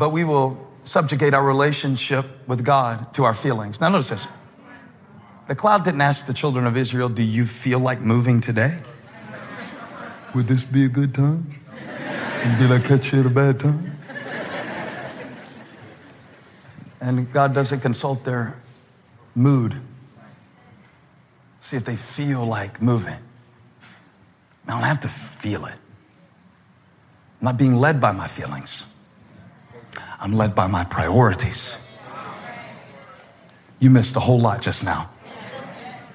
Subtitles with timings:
[0.00, 3.82] but we will subjugate our relationship with God to our feelings.
[3.82, 4.28] Now, notice this.
[5.46, 8.80] The cloud didn't ask the children of Israel, Do you feel like moving today?
[10.34, 11.54] Would this be a good time?
[11.76, 13.98] And did I catch you at a bad time?
[17.02, 18.58] And God doesn't consult their
[19.34, 19.74] mood.
[21.60, 23.18] See if they feel like moving.
[24.66, 25.74] I don't have to feel it.
[25.74, 28.89] I'm not being led by my feelings.
[30.20, 31.78] I'm led by my priorities.
[33.78, 35.10] You missed a whole lot just now.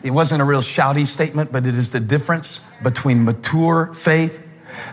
[0.04, 4.46] It wasn't a real shouty statement, but it is the difference between mature faith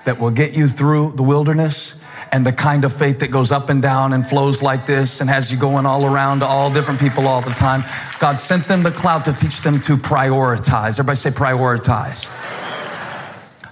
[0.07, 2.01] that will get you through the wilderness
[2.33, 5.29] and the kind of faith that goes up and down and flows like this and
[5.29, 7.85] has you going all around to all different people all the time.
[8.19, 10.99] God sent them the cloud to teach them to prioritize.
[10.99, 12.31] Everybody say prioritize.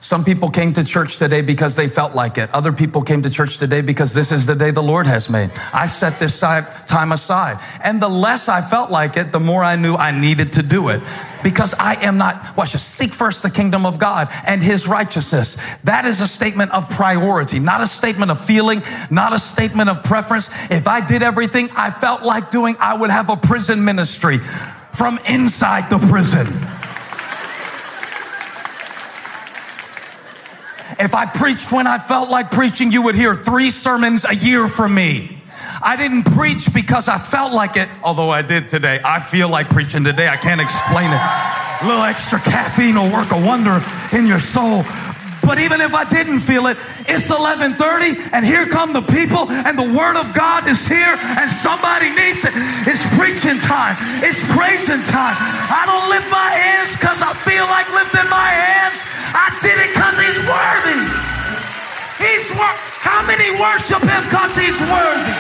[0.02, 2.48] Some people came to church today because they felt like it.
[2.54, 5.50] Other people came to church today because this is the day the Lord has made.
[5.74, 7.59] I set this time aside.
[7.84, 10.88] And the less I felt like it, the more I knew I needed to do
[10.88, 11.02] it.
[11.42, 15.59] Because I am not, watch this, seek first the kingdom of God and his righteousness.
[15.84, 20.02] That is a statement of priority, not a statement of feeling, not a statement of
[20.02, 20.48] preference.
[20.70, 25.18] If I did everything I felt like doing, I would have a prison ministry from
[25.29, 26.46] inside the prison.
[31.01, 34.68] If I preached when I felt like preaching, you would hear three sermons a year
[34.68, 35.38] from me.
[35.82, 39.01] I didn't preach because I felt like it, although I did today.
[39.02, 40.29] I feel like preaching today.
[40.29, 41.20] I can't explain it.
[41.82, 44.84] A little extra caffeine will work a wonder in your soul.
[45.43, 46.77] But even if I didn't feel it,
[47.09, 51.51] it's 11:30 and here come the people and the word of God is here and
[51.51, 52.52] somebody needs it.
[52.87, 53.97] It's preaching time.
[54.23, 55.37] It's praising time.
[55.38, 58.99] I don't lift my hands cuz I feel like lifting my hands.
[59.32, 61.01] I did it cuz he's worthy.
[62.21, 65.37] He's worth how many worship him cuz he's worthy?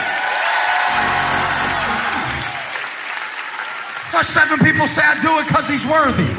[4.08, 6.30] Because seven people say I do it because he's worthy.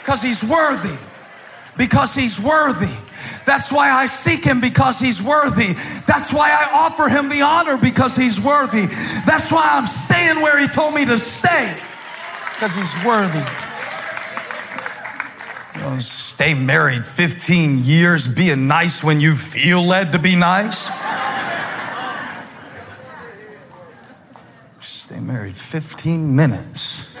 [0.00, 0.96] Because he's worthy
[1.76, 2.94] because he's worthy.
[3.46, 5.72] That's why I seek him because he's worthy.
[6.06, 8.86] That's why I offer him the honor because he's worthy.
[9.26, 11.76] That's why I'm staying where he told me to stay
[12.52, 13.44] because he's worthy.
[15.74, 20.90] You know, stay married 15 years being nice when you feel led to be nice.
[24.80, 27.16] Stay married 15 minutes.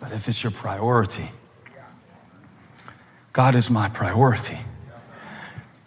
[0.00, 1.28] But if it's your priority,
[3.32, 4.58] God is my priority.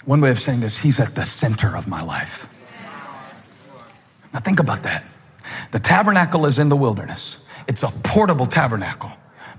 [0.05, 2.51] One way of saying this, He's at the center of my life.
[4.33, 5.05] Now, think about that.
[5.71, 9.11] The tabernacle is in the wilderness, it's a portable tabernacle.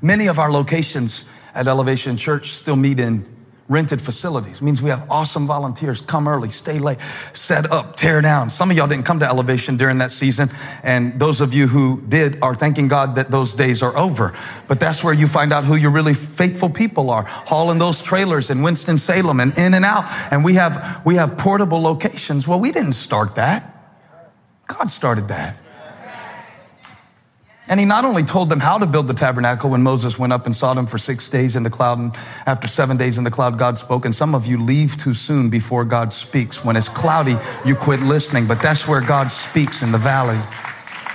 [0.02, 3.24] Many of our locations at Elevation Church still meet in
[3.68, 4.60] rented facilities.
[4.60, 6.00] It means we have awesome volunteers.
[6.00, 7.00] Come early, stay late,
[7.32, 8.48] set up, tear down.
[8.48, 10.50] Some of y'all didn't come to Elevation during that season.
[10.84, 14.34] And those of you who did are thanking God that those days are over.
[14.68, 17.24] But that's where you find out who your really faithful people are.
[17.24, 20.04] Hauling those trailers in Winston-Salem and in and out.
[20.30, 22.46] And we have, we have portable locations.
[22.46, 23.72] Well, we didn't start that.
[24.68, 25.56] God started that.
[27.68, 30.46] And he not only told them how to build the tabernacle when Moses went up
[30.46, 32.14] and saw them for six days in the cloud, and
[32.46, 34.04] after seven days in the cloud, God spoke.
[34.04, 36.64] And some of you leave too soon before God speaks.
[36.64, 40.40] When it's cloudy, you quit listening, but that's where God speaks in the valley,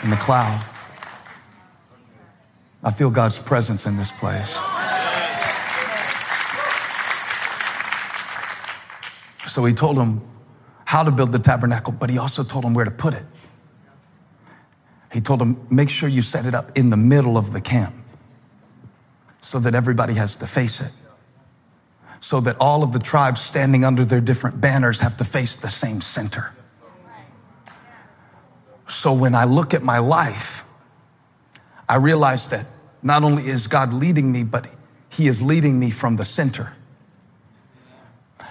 [0.03, 0.61] in the cloud.
[2.83, 4.59] I feel God's presence in this place.
[9.47, 10.21] So he told them
[10.85, 13.23] how to build the tabernacle, but he also told them where to put it.
[15.11, 17.93] He told him, make sure you set it up in the middle of the camp
[19.41, 20.93] so that everybody has to face it.
[22.21, 25.69] So that all of the tribes standing under their different banners have to face the
[25.69, 26.53] same center.
[28.87, 30.63] So when I look at my life,
[31.89, 32.67] I realize that
[33.01, 34.67] not only is God leading me, but
[35.09, 36.73] He is leading me from the center.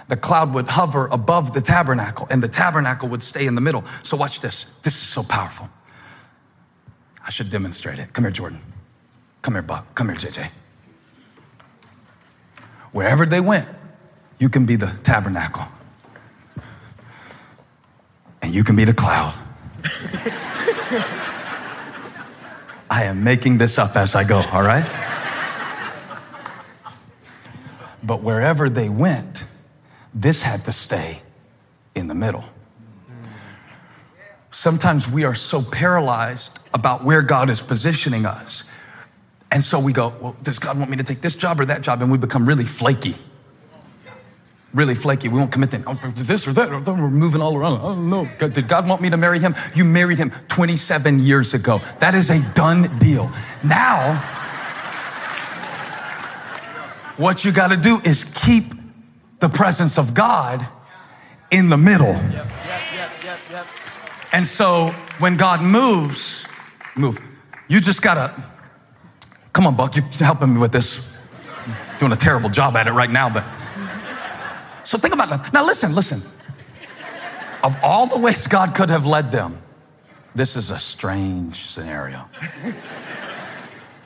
[0.09, 3.85] The cloud would hover above the tabernacle, and the tabernacle would stay in the middle.
[4.03, 4.65] So, watch this.
[4.83, 5.69] This is so powerful.
[7.25, 8.13] I should demonstrate it.
[8.13, 8.59] Come here, Jordan.
[9.41, 9.95] Come here, Buck.
[9.95, 10.49] Come here, JJ.
[12.91, 13.67] Wherever they went,
[14.39, 15.65] you can be the tabernacle.
[18.41, 19.35] And you can be the cloud.
[22.89, 24.85] I am making this up as I go, all right?
[28.03, 29.45] But wherever they went,
[30.13, 31.21] this had to stay
[31.95, 32.43] in the middle.
[34.61, 38.63] Sometimes we are so paralyzed about where God is positioning us.
[39.49, 41.81] And so we go, well, does God want me to take this job or that
[41.81, 42.03] job?
[42.03, 43.15] And we become really flaky.
[44.71, 45.29] really flaky.
[45.29, 46.69] We won't commit to oh, this or that.
[46.69, 47.79] We're moving all around.
[47.81, 48.29] Oh, Don't know.
[48.49, 49.55] Did God want me to marry him?
[49.73, 51.81] You married him 27 years ago.
[51.97, 53.31] That is a done deal.
[53.63, 54.13] Now,
[57.17, 58.75] what you got to do is keep
[59.39, 60.69] the presence of God
[61.49, 62.13] in the middle.
[64.33, 64.89] And so
[65.19, 66.47] when God moves,
[66.95, 67.19] move.
[67.67, 68.43] You just got to,
[69.53, 71.17] come on, Buck, you're helping me with this.
[71.99, 73.45] doing a terrible job at it right now, but
[74.83, 75.53] so think about that.
[75.53, 76.21] Now, listen, listen.
[77.63, 79.61] Of all the ways God could have led them,
[80.33, 82.27] this is a strange scenario.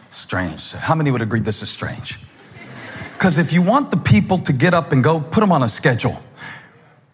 [0.09, 0.73] strange.
[0.73, 2.19] How many would agree this is strange?
[3.13, 5.69] Because if you want the people to get up and go, put them on a
[5.69, 6.21] schedule.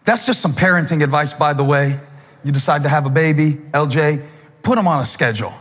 [0.04, 2.00] That's just some parenting advice, by the way.
[2.44, 4.24] You decide to have a baby, LJ,
[4.62, 5.52] put them on a schedule.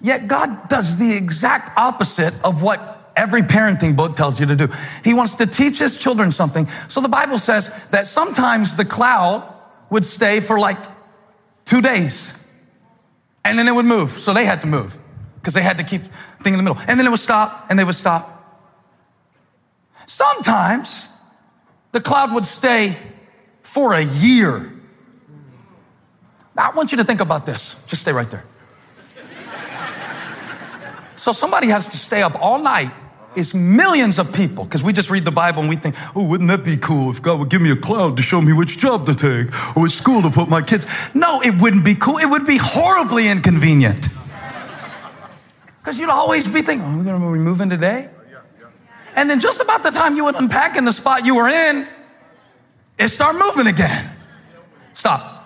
[0.00, 4.68] Yet God does the exact opposite of what every parenting book tells you to do.
[5.04, 6.68] He wants to teach his children something.
[6.88, 9.46] So the Bible says that sometimes the cloud
[9.90, 10.78] would stay for like
[11.64, 12.32] two days
[13.44, 14.12] and then it would move.
[14.12, 14.98] So they had to move
[15.36, 16.02] because they had to keep
[16.42, 16.82] thing in the middle.
[16.88, 18.36] And then it would stop and they would stop.
[20.06, 21.08] Sometimes
[21.92, 22.96] the cloud would stay
[23.62, 24.72] for a year.
[26.60, 27.82] I want you to think about this.
[27.86, 28.44] Just stay right there.
[31.16, 32.92] So somebody has to stay up all night
[33.36, 36.48] is millions of people because we just read the Bible and we think, oh, wouldn't
[36.48, 39.06] that be cool if God would give me a cloud to show me which job
[39.06, 40.86] to take or which school to put my kids?
[41.14, 42.18] No, it wouldn't be cool.
[42.18, 44.08] It would be horribly inconvenient.
[45.78, 48.10] Because you'd always be thinking, oh, are we going to be moving today?
[49.14, 51.86] And then just about the time you would unpack in the spot you were in,
[52.98, 54.10] it start moving again.
[54.94, 55.39] Stop.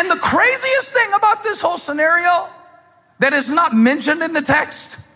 [0.00, 2.48] And the craziest thing about this whole scenario
[3.18, 5.06] that is not mentioned in the text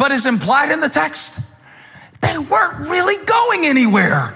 [0.00, 1.40] but is implied in the text.
[2.22, 4.32] They weren't really going anywhere.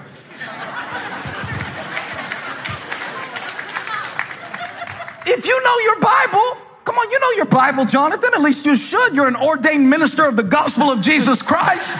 [5.25, 8.29] if you know your Bible, come on, you know your Bible, Jonathan.
[8.35, 9.15] At least you should.
[9.15, 11.97] You're an ordained minister of the gospel of Jesus Christ.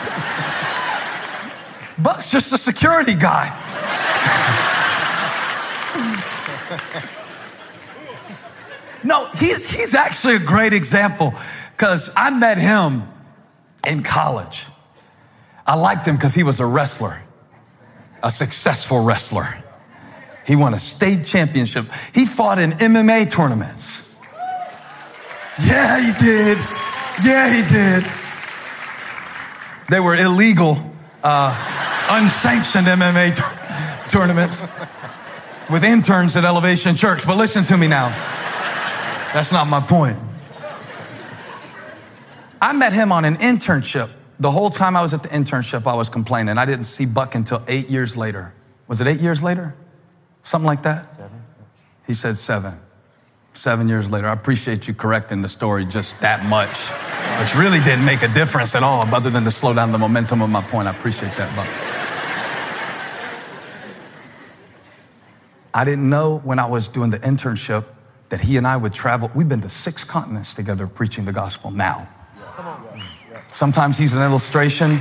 [1.97, 3.49] Buck's just a security guy.
[9.05, 11.33] No, he's, he's actually a great example
[11.71, 13.03] because I met him
[13.87, 14.65] in college.
[15.67, 17.21] I liked him because he was a wrestler,
[18.23, 19.47] a successful wrestler.
[20.47, 21.85] He won a state championship.
[22.13, 24.15] He fought in MMA tournaments.
[25.63, 26.57] Yeah, he did.
[27.23, 28.05] Yeah, he did.
[29.89, 30.77] They were illegal,
[31.23, 34.61] uh, unsanctioned MMA t- tournaments
[35.69, 37.25] with interns at Elevation Church.
[37.25, 38.34] But listen to me now.
[39.35, 40.17] That's not my point.
[42.61, 44.09] I met him on an internship.
[44.39, 46.57] The whole time I was at the internship, I was complaining.
[46.57, 48.53] I didn't see Buck until eight years later.
[48.87, 49.75] Was it eight years later?
[50.43, 51.11] Something like that?
[51.11, 51.43] Seven.
[52.07, 52.79] He said seven.
[53.51, 54.27] Seven years later.
[54.29, 56.87] I appreciate you correcting the story just that much,
[57.41, 60.41] which really didn't make a difference at all, other than to slow down the momentum
[60.41, 60.87] of my point.
[60.87, 61.67] I appreciate that, Buck.
[65.73, 67.83] I didn't know when I was doing the internship
[68.35, 69.31] that he and I would travel.
[69.33, 72.09] We've been to six continents together preaching the gospel now.
[73.53, 74.99] Sometimes he's an illustration.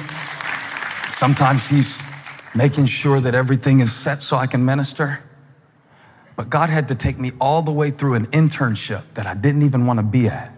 [1.10, 2.00] Sometimes he's
[2.54, 5.18] making sure that everything is set so I can minister.
[6.36, 9.62] But God had to take me all the way through an internship that I didn't
[9.62, 10.56] even want to be at.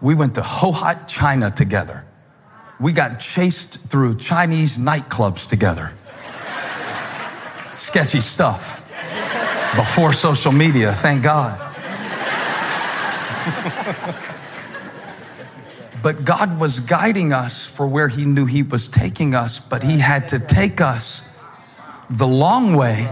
[0.00, 2.04] We went to Hohhot, China together.
[2.78, 5.92] We got chased through Chinese nightclubs together.
[7.74, 8.85] Sketchy stuff.
[9.76, 11.60] Before social media, thank God.
[16.02, 19.98] But God was guiding us for where He knew He was taking us, but He
[19.98, 21.36] had to take us
[22.08, 23.08] the long way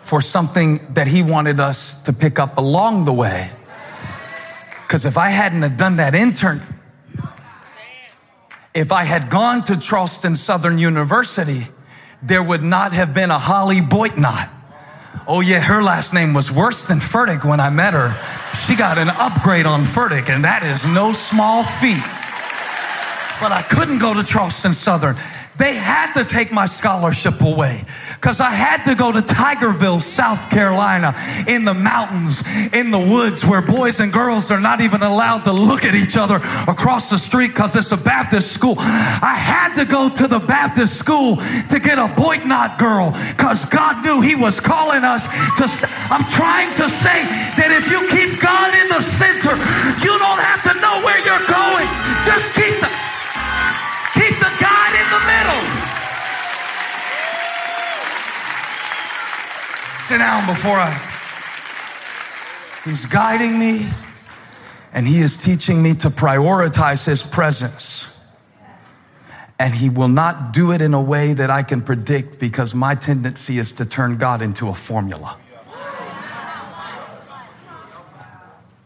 [0.00, 3.50] for something that He wanted us to pick up along the way.
[4.82, 6.62] Because if I hadn't have done that intern,
[8.74, 11.66] if I had gone to Charleston Southern University,
[12.22, 14.48] there would not have been a Holly Boitnott.
[15.30, 18.16] Oh yeah, her last name was worse than Furtick when I met her.
[18.66, 22.00] She got an upgrade on Furtick, and that is no small feat.
[23.38, 25.16] But I couldn't go to Charleston Southern.
[25.58, 27.84] They had to take my scholarship away
[28.14, 31.14] because I had to go to Tigerville, South Carolina,
[31.46, 35.52] in the mountains, in the woods where boys and girls are not even allowed to
[35.52, 36.36] look at each other
[36.66, 38.76] across the street because it's a Baptist school.
[38.78, 44.04] I had to go to the Baptist school to get a Boitnott girl because God
[44.04, 45.68] knew He was calling us to.
[45.68, 47.22] St- I'm trying to say
[47.58, 48.07] that if you
[60.28, 60.92] down before I.
[62.84, 63.88] He's guiding me
[64.92, 68.14] and He is teaching me to prioritize His presence.
[69.58, 72.94] And He will not do it in a way that I can predict because my
[72.94, 75.38] tendency is to turn God into a formula.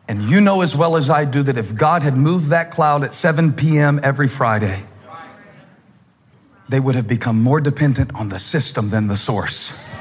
[0.06, 3.02] And you know as well as I do that if God had moved that cloud
[3.02, 3.98] at 7 p.m.
[4.04, 4.84] every Friday,
[6.68, 9.91] they would have become more dependent on the system than the source.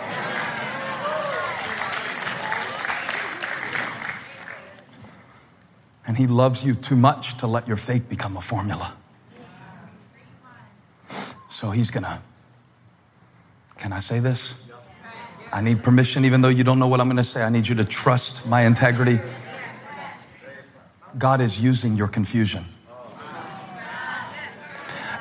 [6.12, 8.98] And He loves you too much to let your faith become a formula.
[11.50, 12.22] So He's gonna,
[13.78, 14.62] can I say this?
[15.54, 17.44] I need permission, even though you don't know what I'm gonna say.
[17.44, 19.22] I need you to trust my integrity.
[21.18, 22.66] God is using your confusion.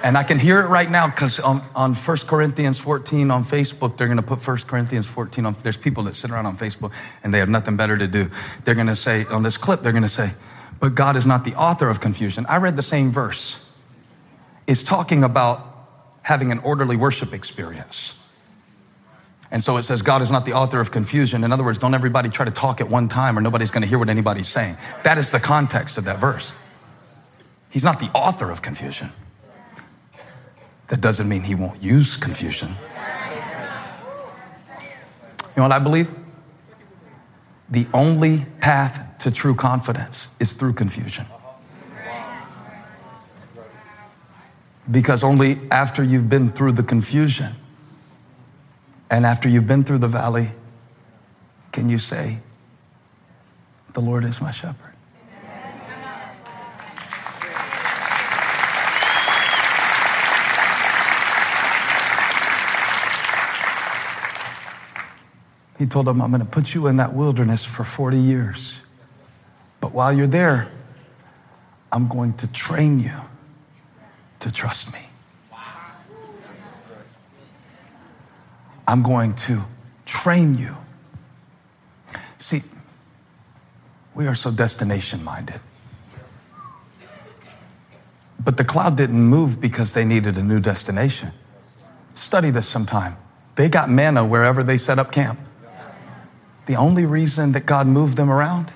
[0.02, 3.96] And I can hear it right now because on, on 1 Corinthians 14 on Facebook,
[3.96, 5.56] they're going to put 1 Corinthians 14 on.
[5.62, 6.92] There's people that sit around on Facebook
[7.22, 8.28] and they have nothing better to do.
[8.64, 10.30] They're going to say, on this clip, they're going to say,
[10.80, 12.46] but God is not the author of confusion.
[12.48, 13.70] I read the same verse.
[14.66, 15.66] It's talking about
[16.22, 18.18] having an orderly worship experience.
[19.50, 21.44] And so it says God is not the author of confusion.
[21.44, 23.88] In other words, don't everybody try to talk at one time or nobody's going to
[23.88, 24.76] hear what anybody's saying.
[25.02, 26.52] That is the context of that verse.
[27.68, 29.12] He's not the author of confusion.
[30.88, 32.70] That doesn't mean he won't use confusion.
[35.40, 36.12] You know what I believe?
[37.70, 41.26] The only path to true confidence is through confusion.
[44.90, 47.54] Because only after you've been through the confusion
[49.08, 50.48] and after you've been through the valley
[51.70, 52.38] can you say,
[53.92, 54.89] The Lord is my shepherd.
[65.80, 68.82] He told them, I'm going to put you in that wilderness for 40 years.
[69.80, 70.70] But while you're there,
[71.90, 73.16] I'm going to train you
[74.40, 75.00] to trust me.
[78.86, 79.62] I'm going to
[80.04, 80.76] train you.
[82.36, 82.60] See,
[84.14, 85.62] we are so destination minded.
[88.38, 91.30] But the cloud didn't move because they needed a new destination.
[92.14, 93.16] Study this sometime.
[93.54, 95.38] They got manna wherever they set up camp.
[96.70, 98.72] The only reason that God moved them around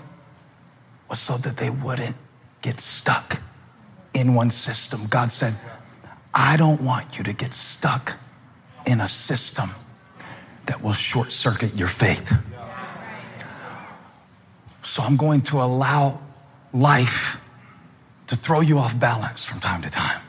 [1.09, 2.17] was so that they wouldn't
[2.61, 3.41] get stuck
[4.13, 5.03] in one system.
[5.09, 5.55] God said,
[6.35, 8.17] I don't want you to get stuck
[8.85, 9.71] in a system
[10.67, 12.33] that will short circuit your faith.
[14.83, 16.19] So I'm going to allow
[16.73, 17.41] life
[18.27, 20.21] to throw you off balance from time to time.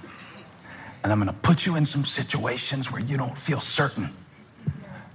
[1.04, 4.12] And I'm going to put you in some situations where you don't feel certain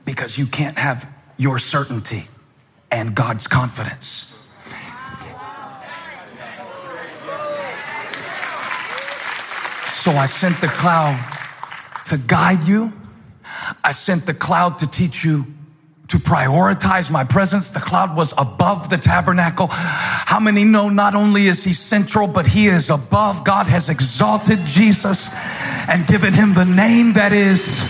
[0.05, 2.27] because you can't have your certainty
[2.91, 4.27] and God's confidence.
[9.89, 11.19] So I sent the cloud
[12.07, 12.93] to guide you.
[13.85, 15.47] I sent the cloud to teach you
[16.09, 17.71] to prioritize my presence.
[17.71, 19.69] The cloud was above the tabernacle.
[19.71, 23.45] How many know not only is he central, but he is above?
[23.45, 25.29] God has exalted Jesus
[25.89, 27.81] and given him the name that is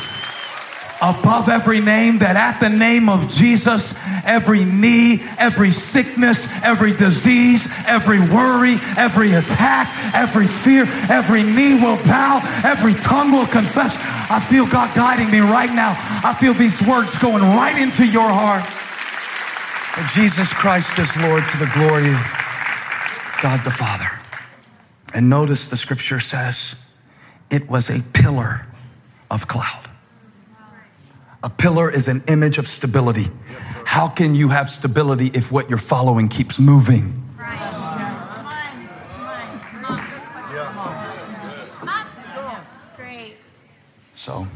[1.00, 3.94] above every name, that at the name of Jesus,
[4.30, 11.96] every knee, every sickness, every disease, every worry, every attack, every fear, every knee will
[12.04, 13.94] bow, every tongue will confess.
[14.30, 15.94] I feel God guiding me right now.
[16.24, 18.64] I feel these words going right into your heart.
[20.14, 24.08] Jesus Christ is Lord to the glory of God the Father.
[25.12, 26.76] And notice the scripture says
[27.50, 28.66] it was a pillar
[29.28, 29.88] of cloud.
[31.42, 33.26] A pillar is an image of stability.
[33.90, 37.20] How can you have stability if what you're following keeps moving?
[44.14, 44.46] So,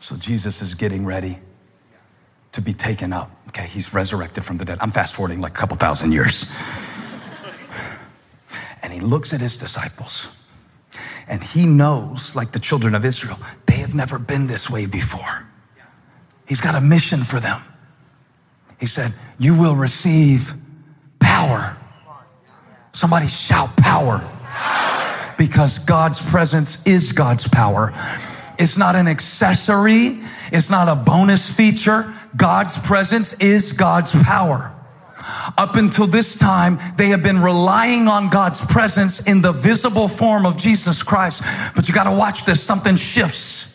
[0.00, 1.38] so Jesus is getting ready
[2.50, 3.30] to be taken up.
[3.50, 4.78] Okay, he's resurrected from the dead.
[4.80, 6.50] I'm fast forwarding like a couple thousand years.
[8.82, 10.36] And he looks at his disciples
[11.28, 15.43] and he knows, like the children of Israel, they have never been this way before.
[16.46, 17.62] He's got a mission for them.
[18.78, 20.52] He said, You will receive
[21.20, 21.76] power.
[22.92, 24.22] Somebody shout power.
[25.36, 27.92] Because God's presence is God's power.
[28.58, 30.20] It's not an accessory,
[30.52, 32.14] it's not a bonus feature.
[32.36, 34.70] God's presence is God's power.
[35.56, 40.46] Up until this time, they have been relying on God's presence in the visible form
[40.46, 41.42] of Jesus Christ.
[41.74, 42.62] But you got to watch this.
[42.62, 43.73] Something shifts.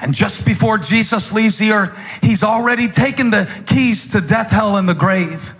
[0.00, 4.76] And just before Jesus leaves the earth, he's already taken the keys to death, hell,
[4.76, 5.54] and the grave.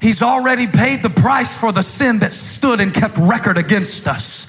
[0.00, 4.46] He's already paid the price for the sin that stood and kept record against us.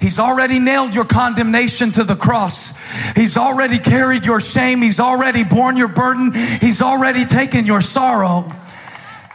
[0.00, 2.72] He's already nailed your condemnation to the cross.
[3.14, 4.82] He's already carried your shame.
[4.82, 6.32] He's already borne your burden.
[6.32, 8.52] He's already taken your sorrow.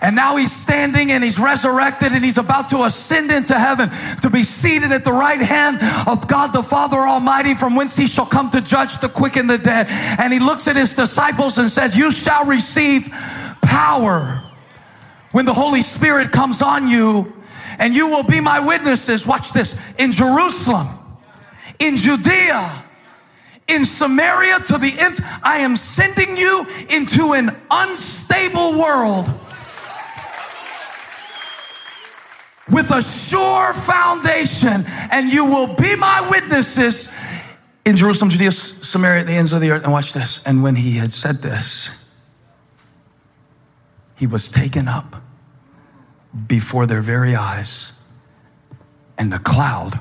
[0.03, 3.89] And now he's standing and he's resurrected and he's about to ascend into heaven
[4.21, 8.05] to be seated at the right hand of God the Father Almighty, from whence he
[8.05, 9.87] shall come to judge the quick and the dead.
[10.19, 13.07] And he looks at his disciples and says, You shall receive
[13.61, 14.43] power
[15.31, 17.41] when the Holy Spirit comes on you,
[17.79, 19.25] and you will be my witnesses.
[19.25, 20.89] Watch this in Jerusalem,
[21.79, 22.83] in Judea,
[23.69, 25.21] in Samaria to the ends.
[25.41, 29.33] I am sending you into an unstable world
[32.83, 37.13] with a sure foundation, and you will be my witnesses
[37.85, 39.83] in Jerusalem, Judea, Samaria, at the ends of the earth.
[39.83, 40.43] And watch this.
[40.43, 41.89] And when he had said this,
[44.15, 45.21] he was taken up
[46.47, 47.93] before their very eyes,
[49.17, 49.99] and a cloud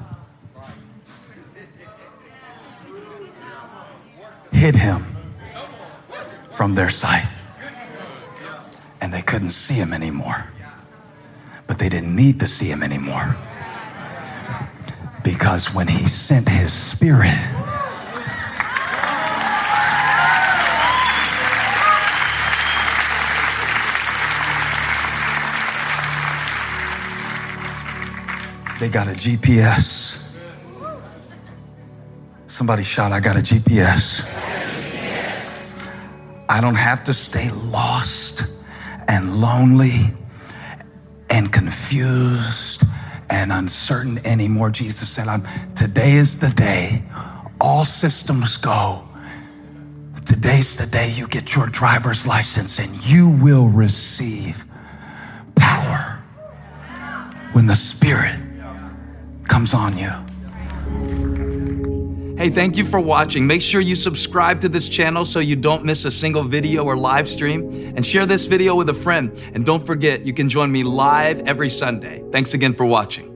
[4.52, 5.04] hid him
[6.52, 7.28] from their sight.
[9.00, 10.51] And they couldn't see him anymore
[11.72, 13.34] but they didn't need to see him anymore.
[15.24, 17.32] Because when he sent his spirit,
[28.78, 30.30] they got a GPS.
[32.48, 34.28] Somebody shout, I got a GPS.
[36.50, 38.42] I don't have to stay lost
[39.08, 40.14] and lonely
[41.32, 42.84] and confused
[43.30, 44.70] and uncertain anymore.
[44.70, 45.42] Jesus said, I'm,
[45.74, 47.02] Today is the day.
[47.60, 49.08] All systems go.
[50.26, 54.64] Today's the day you get your driver's license and you will receive
[55.56, 56.22] power
[57.52, 58.38] when the Spirit
[59.48, 60.12] comes on you.
[62.42, 63.46] Hey, thank you for watching.
[63.46, 66.96] Make sure you subscribe to this channel so you don't miss a single video or
[66.96, 67.94] live stream.
[67.94, 69.40] And share this video with a friend.
[69.54, 72.20] And don't forget, you can join me live every Sunday.
[72.32, 73.31] Thanks again for watching.